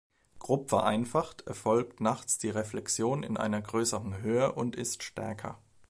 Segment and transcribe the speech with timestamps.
[0.39, 5.59] Grob vereinfacht erfolgt nachts die Reflexion in einer größeren Höhe und ist stärker.